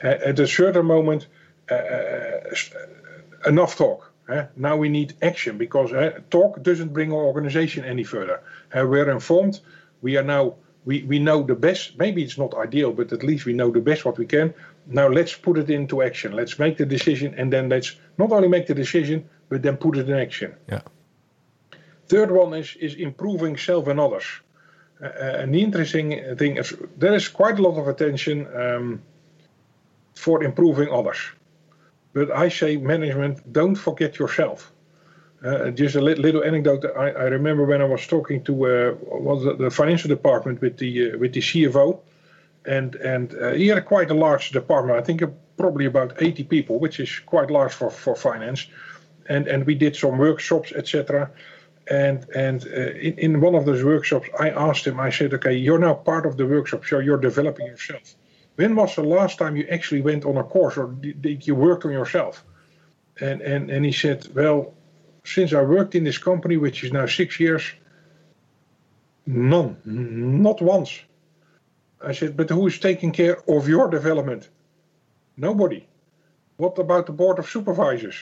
[0.00, 1.26] at a certain moment,
[1.70, 4.00] uh, enough talk.
[4.28, 4.44] Eh?
[4.56, 8.38] Now we need action because eh, talk doesn't bring our organization any further.
[8.74, 9.60] We're informed.
[10.02, 10.44] We are now
[10.86, 11.98] we, we know the best.
[11.98, 14.54] Maybe it's not ideal, but at least we know the best what we can.
[14.86, 16.32] Now let's put it into action.
[16.32, 19.96] Let's make the decision, and then let's not only make the decision, but then put
[19.96, 20.54] it in action.
[20.68, 20.82] Yeah.
[22.08, 24.24] Third one is is improving self and others.
[25.02, 25.08] Uh,
[25.42, 29.02] and the interesting thing is there is quite a lot of attention um,
[30.14, 31.18] for improving others.
[32.12, 34.72] But I say, management, don't forget yourself.
[35.44, 36.84] Uh, just a li- little anecdote.
[36.96, 40.78] I, I, remember when I was talking to uh, was the, the, financial department with
[40.78, 42.00] the uh, with the CFO,
[42.66, 44.98] and and uh, he had quite a large department.
[44.98, 45.22] I think
[45.56, 48.66] probably about 80 people, which is quite large for, for finance.
[49.28, 51.30] And and we did some workshops, etc.
[51.90, 55.00] And and uh, in, in one of those workshops, I asked him.
[55.00, 58.16] I said, "Okay, you're now part of the workshop, so you're developing yourself."
[58.56, 61.84] When was the last time you actually went on a course or did you worked
[61.84, 62.44] on yourself?
[63.20, 64.74] And, and, and he said, Well,
[65.24, 67.62] since I worked in this company, which is now six years,
[69.26, 71.00] none, not once.
[72.00, 74.48] I said, But who is taking care of your development?
[75.36, 75.86] Nobody.
[76.56, 78.16] What about the board of supervisors?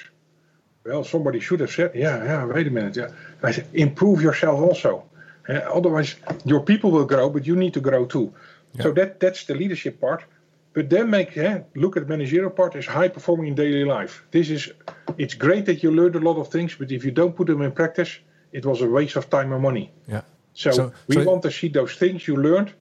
[0.84, 2.96] Well, somebody should have said, Yeah, yeah, wait a minute.
[2.96, 3.08] Yeah.
[3.42, 5.04] I said, Improve yourself also.
[5.48, 8.32] Uh, otherwise, your people will grow, but you need to grow too.
[8.74, 8.82] Yeah.
[8.82, 10.24] So that that's the leadership part.
[10.72, 14.24] But then make yeah, look at the managerial part as high performing in daily life.
[14.30, 14.72] This is
[15.18, 17.62] it's great that you learned a lot of things, but if you don't put them
[17.62, 18.18] in practice,
[18.52, 19.92] it was a waste of time and money.
[20.08, 20.22] Yeah.
[20.54, 22.72] So, so we so want to see those things you learned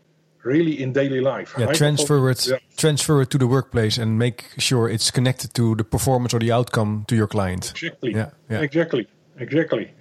[0.43, 1.55] really in daily life.
[1.57, 2.57] Yeah, transfer it, yeah.
[2.77, 6.51] transfer it to the workplace and make sure it's connected to the performance or the
[6.51, 7.71] outcome to your client.
[7.71, 8.13] Exactly.
[8.13, 8.61] Yeah, yeah.
[8.61, 9.91] exactly, exactly.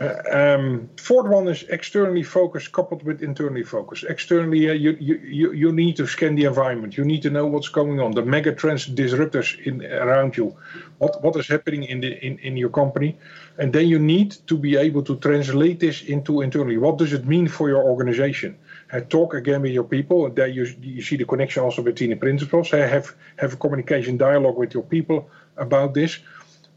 [0.00, 4.04] Uh, um, fourth one is externally focused coupled with internally focused.
[4.04, 6.96] Externally, uh, you, you, you need to scan the environment.
[6.96, 10.56] You need to know what's going on, the mega trends, disruptors in around you,
[10.96, 13.18] what, what is happening in, the, in, in your company.
[13.58, 16.78] And then you need to be able to translate this into internally.
[16.78, 18.56] What does it mean for your organization?
[18.92, 20.28] Uh, talk again with your people.
[20.30, 22.72] There you, you see the connection also between the principles.
[22.72, 26.20] Uh, have, have a communication dialogue with your people about this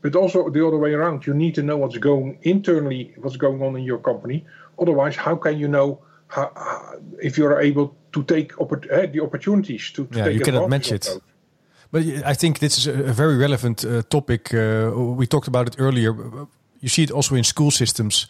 [0.04, 1.26] but also the other way around.
[1.26, 4.45] You need to know what's going internally, what's going on in your company.
[4.78, 9.21] Otherwise, how can you know how, how, if you're able to take oppor- uh, the
[9.21, 11.04] opportunities to, to yeah, take you cannot match it.
[11.04, 11.21] Those.
[11.91, 14.54] But I think this is a very relevant uh, topic.
[14.54, 16.12] Uh, we talked about it earlier.
[16.82, 18.28] You see it also in school systems.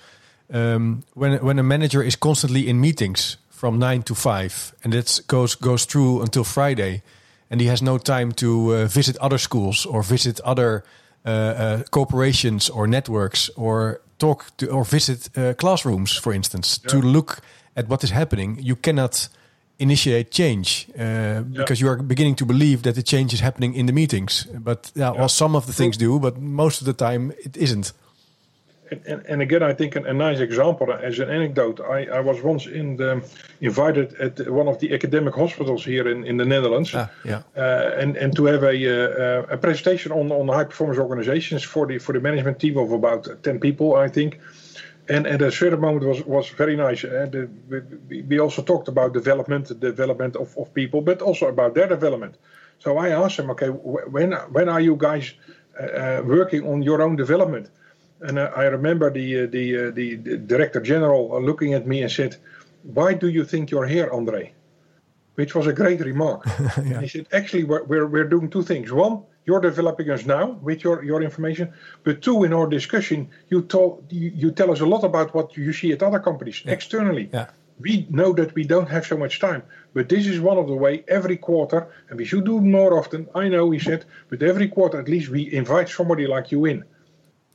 [0.54, 5.21] Um, when when a manager is constantly in meetings from nine to five, and that
[5.28, 7.02] goes goes through until Friday,
[7.49, 10.84] and he has no time to uh, visit other schools or visit other
[11.26, 16.89] uh, uh, corporations or networks or talk to or visit uh, classrooms, for instance, yeah.
[16.89, 17.39] to look
[17.76, 18.60] at what is happening.
[18.62, 19.30] You cannot
[19.78, 23.86] initiate change uh, because you are beginning to believe that the change is happening in
[23.86, 24.47] the meetings.
[24.54, 27.93] But yeah, well, some of the things do, but most of the time it isn't
[29.06, 31.79] and, and again, I think a, a, nice example as an anecdote.
[31.79, 33.23] I, I was once in the,
[33.62, 37.41] invited at one of the academic hospitals here in, in the Netherlands, ah, yeah.
[37.56, 41.86] uh, and and to have a uh, a presentation on on high performance organizations for
[41.88, 44.39] the for the management team of about ten people, I think.
[45.10, 47.03] And at a certain moment was was very nice.
[47.03, 47.49] Uh, the,
[48.10, 51.88] we, we also talked about development, the development of, of people, but also about their
[51.88, 52.36] development.
[52.79, 55.34] So I asked him, okay, when when are you guys
[55.79, 57.69] uh, uh, working on your own development?
[58.21, 62.12] And I remember the, uh, the, uh, the, the director general looking at me and
[62.12, 62.38] said,
[62.84, 64.54] "Why do you think you're here, Andre?"
[65.36, 66.45] Which was a great remark.
[66.86, 67.02] yeah.
[67.02, 68.91] He said, "Actually, we're, we're we're doing two things.
[68.91, 71.73] One, you're developing us now with your, your information.
[72.04, 75.58] But two, in our discussion, you told you, you tell us a lot about what
[75.58, 76.71] you see at other companies yeah.
[76.71, 77.30] externally.
[77.34, 77.47] Yeah.
[77.80, 80.76] We know that we don't have so much time, but this is one of the
[80.76, 83.28] way every quarter, and we should do more often.
[83.34, 86.86] I know, he said, but every quarter at least we invite somebody like you in.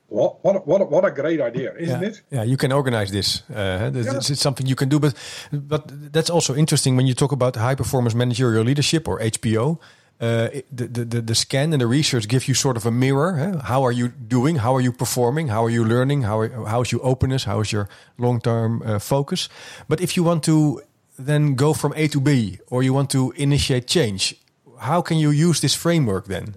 [0.09, 2.09] What, what, what, what a great idea, isn't yeah.
[2.09, 2.23] it?
[2.31, 3.43] Yeah, you can organize this.
[3.51, 4.17] Uh, this yeah.
[4.17, 5.15] It's something you can do, but
[5.53, 9.79] but that's also interesting when you talk about high performance managerial leadership or HPO.
[10.21, 13.37] Uh, the, the, the scan and the research give you sort of a mirror.
[13.37, 13.59] Huh?
[13.63, 14.57] How are you doing?
[14.57, 15.49] How are you performing?
[15.49, 16.23] How are you learning?
[16.23, 17.45] How are, how is your openness?
[17.45, 19.49] How is your long term uh, focus?
[19.89, 20.83] But if you want to
[21.19, 24.35] then go from A to B, or you want to initiate change,
[24.81, 26.55] how can you use this framework then?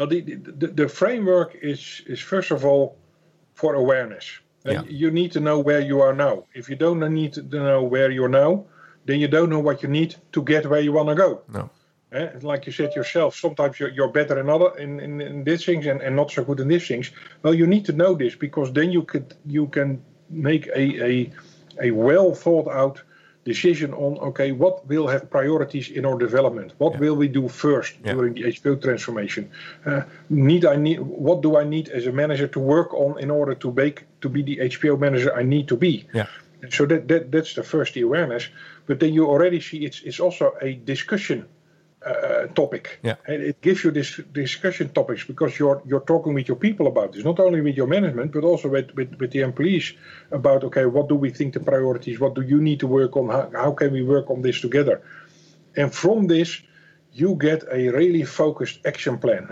[0.00, 2.96] Well, the, the, the framework is, is first of all
[3.52, 4.40] for awareness.
[4.64, 4.82] Yeah.
[4.88, 6.44] You need to know where you are now.
[6.54, 8.64] If you don't need to know where you're now,
[9.04, 11.42] then you don't know what you need to get where you want to go.
[11.52, 11.68] No.
[12.12, 12.30] Eh?
[12.40, 15.84] Like you said yourself, sometimes you're, you're better in other in, in, in these things
[15.84, 17.10] and, and not so good in these things.
[17.42, 21.32] Well, you need to know this because then you could you can make a a,
[21.82, 23.02] a well thought out
[23.44, 27.00] decision on okay what will have priorities in our development what yeah.
[27.00, 28.12] will we do first yeah.
[28.12, 29.50] during the hpo transformation
[29.86, 33.30] uh, need i need what do i need as a manager to work on in
[33.30, 36.26] order to make to be the hpo manager i need to be yeah
[36.68, 38.48] so that, that that's the first the awareness
[38.86, 41.48] but then you already see it's it's also a discussion
[42.04, 42.98] uh, topic.
[43.02, 43.16] Yeah.
[43.26, 47.12] And it gives you this discussion topics because you're you're talking with your people about
[47.12, 49.92] this, not only with your management, but also with, with, with the employees
[50.30, 52.18] about okay, what do we think the priorities?
[52.18, 53.28] What do you need to work on?
[53.28, 55.02] How, how can we work on this together?
[55.76, 56.62] And from this,
[57.12, 59.48] you get a really focused action plan.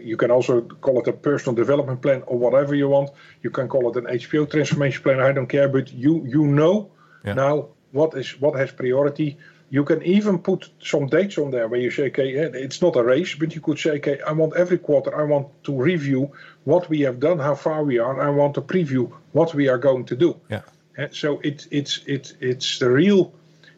[0.00, 3.10] You can also call it a personal development plan or whatever you want.
[3.42, 5.20] You can call it an HPO transformation plan.
[5.20, 6.90] I don't care, but you you know
[7.24, 7.34] yeah.
[7.34, 9.38] now what is what has priority
[9.70, 12.96] you can even put some dates on there where you say, okay, eh, it's not
[12.96, 16.32] a race, but you could say, okay, I want every quarter, I want to review
[16.64, 19.78] what we have done, how far we are, I want to preview what we are
[19.78, 20.40] going to do.
[20.50, 20.62] Yeah.
[20.96, 23.32] And so it, it's it's it's the real,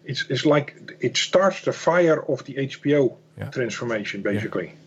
[0.04, 3.48] it's it's like it starts the fire of the HPO yeah.
[3.50, 4.66] transformation, basically.
[4.66, 4.85] Yeah.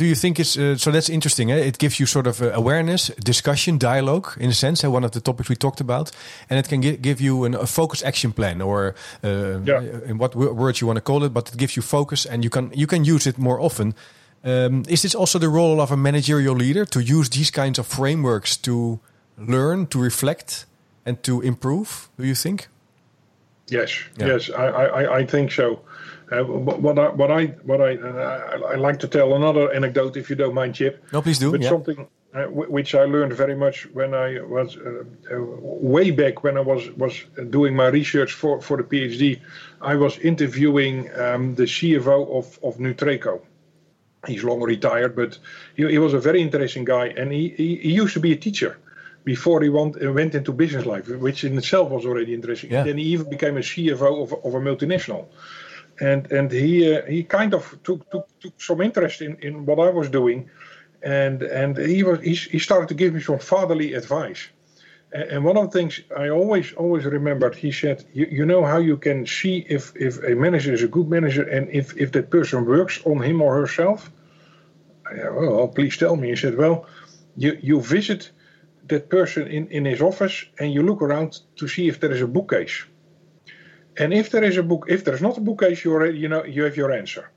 [0.00, 0.90] Do you think it's uh, so?
[0.90, 1.50] That's interesting.
[1.50, 1.56] Eh?
[1.56, 4.82] It gives you sort of uh, awareness, discussion, dialogue, in a sense.
[4.82, 4.88] Eh?
[4.88, 6.10] One of the topics we talked about,
[6.48, 9.82] and it can gi give you an, a focus action plan, or uh, yeah.
[10.06, 12.50] in what words you want to call it, but it gives you focus, and you
[12.50, 13.94] can you can use it more often.
[14.42, 17.86] Um, is this also the role of a managerial leader to use these kinds of
[17.86, 18.98] frameworks to
[19.36, 20.66] learn, to reflect,
[21.04, 22.08] and to improve?
[22.16, 22.68] Do you think?
[23.68, 24.28] Yes, yeah.
[24.28, 25.80] yes, I, I, I think so.
[26.30, 30.30] Uh, what I what I what I, uh, I like to tell another anecdote, if
[30.30, 31.04] you don't mind, Chip.
[31.12, 31.50] No, please do.
[31.50, 31.68] But yeah.
[31.68, 35.02] something uh, which I learned very much when I was uh,
[35.32, 39.40] uh, way back when I was was doing my research for for the PhD.
[39.80, 43.40] I was interviewing um, the CFO of of Nutreco.
[44.28, 45.38] He's long retired, but
[45.74, 48.36] he, he was a very interesting guy, and he, he, he used to be a
[48.36, 48.76] teacher
[49.24, 52.70] before he went, went into business life, which in itself was already interesting.
[52.70, 52.84] Yeah.
[52.84, 55.26] Then he even became a CFO of, of a multinational
[56.00, 59.78] and and he uh, he kind of took, took took some interest in, in what
[59.78, 60.50] I was doing,
[61.02, 64.48] and and he was he, he started to give me some fatherly advice.
[65.12, 68.78] And, one of the things I always always remembered, he said, you, you know how
[68.78, 72.30] you can see if if a manager is a good manager and if if that
[72.30, 74.10] person works on him or herself.
[75.04, 76.28] I, well, please tell me.
[76.28, 76.86] He said, well,
[77.36, 78.30] you you visit
[78.86, 82.22] that person in, in his office and you look around to see if there is
[82.22, 82.84] a bookcase
[84.00, 86.28] and if there is a book, if there is not a bookcase, you already you
[86.28, 87.30] know you have your answer.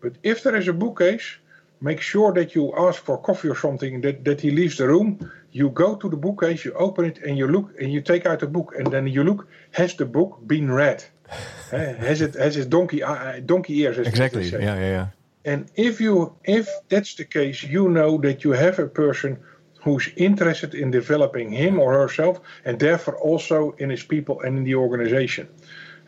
[0.00, 1.36] But if there is a bookcase,
[1.80, 4.00] make sure that you ask for coffee or something.
[4.00, 5.30] That that he leaves the room.
[5.52, 8.40] You go to the bookcase, you open it, and you look, and you take out
[8.40, 9.46] the book, and then you look.
[9.70, 11.04] Has the book been read?
[11.72, 11.76] uh,
[12.08, 13.98] has it has it donkey uh, donkey ears?
[13.98, 14.48] Exactly.
[14.48, 15.06] Yeah, yeah, yeah.
[15.44, 19.38] And if you if that's the case, you know that you have a person
[19.84, 24.64] who's interested in developing him or herself, and therefore also in his people and in
[24.64, 25.48] the organization.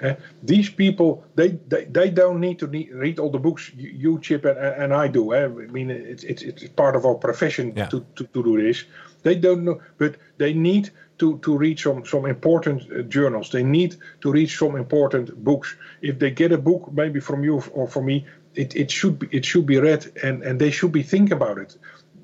[0.02, 3.90] Uh, these people, they, they, they don't need to need, read all the books you,
[3.90, 5.32] you Chip, and, and I do.
[5.32, 7.86] Uh, I mean, it's, it's, it's part of our profession yeah.
[7.86, 8.84] to, to, to do this.
[9.22, 13.50] They don't know, but they need to, to read some, some important uh, journals.
[13.50, 15.76] They need to read some important books.
[16.02, 19.28] If they get a book, maybe from you or from me, it, it should be
[19.32, 21.76] it should be read, and, and they should be thinking about it.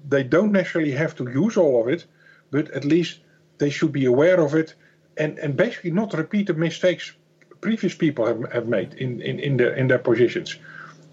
[0.09, 2.07] They don't necessarily have to use all of it,
[2.51, 3.21] but at least
[3.59, 4.75] they should be aware of it,
[5.17, 7.13] and, and basically not repeat the mistakes
[7.61, 10.57] previous people have, have made in, in, in, their, in their positions.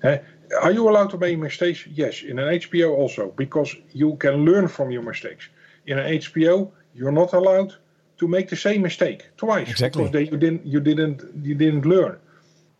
[0.03, 0.17] Uh,
[0.61, 1.85] are you allowed to make mistakes?
[1.87, 5.49] Yes, in an HPO also, because you can learn from your mistakes.
[5.85, 7.75] In an HPO, you're not allowed
[8.17, 10.03] to make the same mistake twice exactly.
[10.03, 12.17] because they, you didn't you didn't you didn't learn.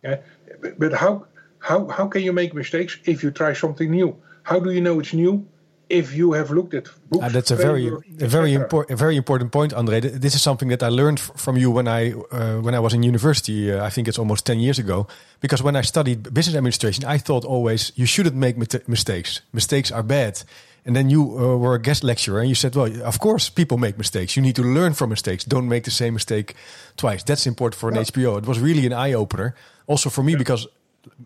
[0.04, 0.16] Uh,
[0.60, 1.26] but, but how
[1.58, 4.16] how how can you make mistakes if you try something new?
[4.42, 5.46] How do you know it's new?
[5.88, 7.24] If you have looked at books.
[7.24, 7.88] Uh, that's a very,
[8.20, 10.00] a very important, a very important point, Andre.
[10.00, 13.02] This is something that I learned from you when I uh, when I was in
[13.02, 13.72] university.
[13.72, 15.06] Uh, I think it's almost ten years ago.
[15.40, 18.56] Because when I studied business administration, I thought always you shouldn't make
[18.88, 19.40] mistakes.
[19.52, 20.42] Mistakes are bad.
[20.84, 23.76] And then you uh, were a guest lecturer, and you said, "Well, of course, people
[23.78, 24.36] make mistakes.
[24.36, 25.44] You need to learn from mistakes.
[25.44, 26.54] Don't make the same mistake
[26.96, 27.22] twice.
[27.24, 28.04] That's important for an yeah.
[28.04, 29.54] HPO." It was really an eye opener,
[29.86, 30.38] also for me, yeah.
[30.38, 30.68] because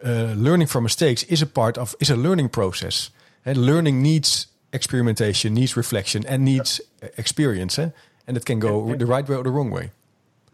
[0.04, 3.10] uh, learning from mistakes is a part of is a learning process.
[3.44, 7.08] And learning needs experimentation, needs reflection, and needs yeah.
[7.16, 7.78] experience.
[7.78, 7.90] Eh?
[8.26, 9.90] And it can go and, and, the right way or the wrong way.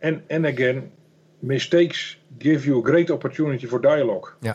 [0.00, 0.92] And and again,
[1.42, 4.32] mistakes give you a great opportunity for dialogue.
[4.42, 4.54] Yeah.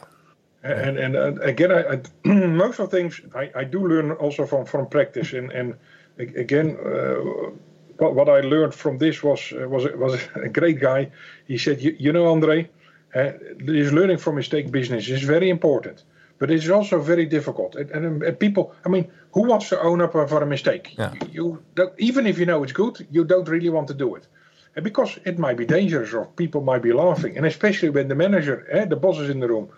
[0.64, 2.01] And and, and again, I, I,
[2.64, 5.34] most of things I, I do learn also from from practice.
[5.34, 5.76] And and
[6.18, 7.51] again, uh,
[7.97, 11.11] what what I learned from this was uh, was was a great guy.
[11.47, 12.70] He said, you, you know, Andre,
[13.14, 16.03] uh, this learning from mistake business is very important
[16.43, 17.73] but it's also very difficult.
[17.75, 20.93] And, and, and, people, I mean, who wants to own up for a mistake?
[20.97, 21.13] Yeah.
[21.31, 24.27] You, you even if you know it's good, you don't really want to do it.
[24.75, 28.15] And because it might be dangerous or people might be laughing, and especially when the
[28.15, 29.69] manager, eh, the boss is in the room.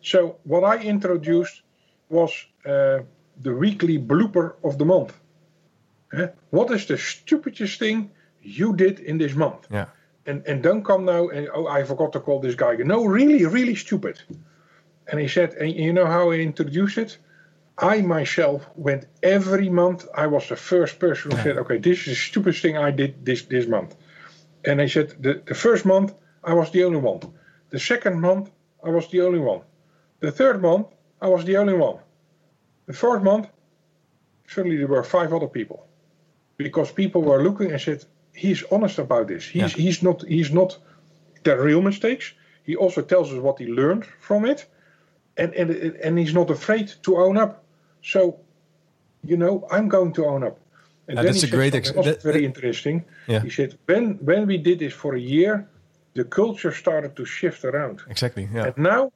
[0.00, 1.62] So what I introduced
[2.08, 2.30] was
[2.64, 3.00] uh,
[3.40, 5.18] the weekly blooper of the month.
[6.12, 6.28] Eh?
[6.50, 9.66] What is the stupidest thing you did in this month?
[9.72, 9.86] Yeah.
[10.26, 12.76] And and don't come now and oh I forgot to call this guy.
[12.76, 14.22] No, really, really stupid.
[15.08, 17.18] And he said, and you know how he introduced it?
[17.78, 20.06] I myself went every month.
[20.14, 23.24] I was the first person who said, okay, this is the stupidest thing I did
[23.24, 23.96] this, this month.
[24.64, 27.20] And he said, the, the first month, I was the only one.
[27.70, 28.50] The second month,
[28.84, 29.62] I was the only one.
[30.20, 30.86] The third month,
[31.20, 31.98] I was the only one.
[32.86, 33.48] The fourth month,
[34.46, 35.86] suddenly there were five other people.
[36.56, 39.44] Because people were looking and said, he's honest about this.
[39.44, 39.68] He's, yeah.
[39.68, 40.78] he's not, he's not
[41.42, 42.32] the real mistakes.
[42.64, 44.66] He also tells us what he learned from it
[45.36, 47.64] and, and, and he's not afraid to own up.
[48.02, 48.40] So,
[49.24, 50.58] you know, I'm going to own up.
[51.08, 53.04] And uh, that's a great ex- that, very interesting.
[53.26, 53.40] Yeah.
[53.40, 55.68] He said, when, when we did this for a year,
[56.14, 58.02] the culture started to shift around.
[58.08, 58.48] Exactly.
[58.52, 58.66] Yeah.
[58.66, 59.12] And now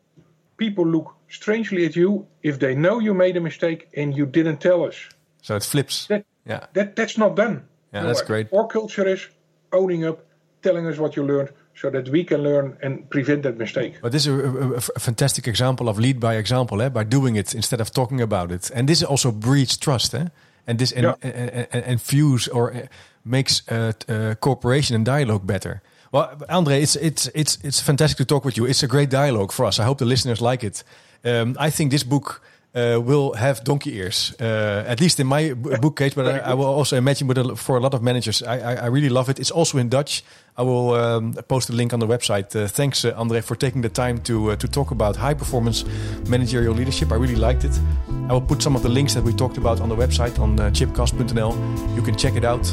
[0.56, 4.58] people look strangely at you if they know you made a mistake and you didn't
[4.58, 4.96] tell us.
[5.42, 6.06] So it flips.
[6.06, 6.66] That, yeah.
[6.72, 7.64] That, that's not done.
[7.92, 8.52] Yeah, no, that's great.
[8.52, 9.28] Our culture is
[9.72, 10.24] owning up,
[10.62, 13.98] telling us what you learned, so that we can learn and prevent that mistake.
[14.00, 16.88] But this is a, a, a fantastic example of lead by example, eh?
[16.88, 18.70] by doing it instead of talking about it.
[18.74, 20.28] And this also breeds trust, eh?
[20.66, 21.14] and this yeah.
[21.22, 22.86] and, and, and, fuse or uh,
[23.24, 25.82] makes uh, uh, cooperation and dialogue better.
[26.12, 28.66] Well, Andre, it's it's it's it's fantastic to talk with you.
[28.66, 29.78] It's a great dialogue for us.
[29.78, 30.84] I hope the listeners like it.
[31.24, 32.40] Um, I think this book
[32.76, 36.14] uh, will have donkey ears, uh, at least in my bookcase.
[36.14, 38.86] But I, I, will also imagine a, for a lot of managers, I, I, I,
[38.86, 39.38] really love it.
[39.38, 40.22] It's also in Dutch.
[40.58, 42.56] I will um, post a link on the website.
[42.56, 45.84] Uh, thanks, uh, Andre, for taking the time to uh, to talk about high performance
[46.28, 47.12] managerial leadership.
[47.12, 47.78] I really liked it.
[48.28, 50.58] I will put some of the links that we talked about on the website on
[50.58, 51.96] uh, chipcast.nl.
[51.96, 52.66] You can check it out.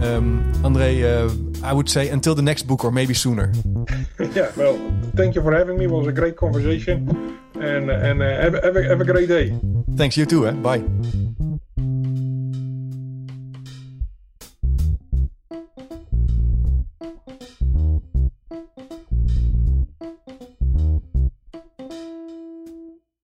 [0.00, 1.30] Um, Andre, uh,
[1.62, 3.52] I would say until the next book or maybe sooner.
[4.34, 4.76] yeah, well,
[5.16, 5.84] thank you for having me.
[5.84, 7.38] It was a great conversation.
[7.54, 9.56] And, and uh, have, have, a, have a great day.
[9.96, 10.46] Thanks, you too.
[10.48, 10.52] Eh?
[10.52, 10.84] Bye.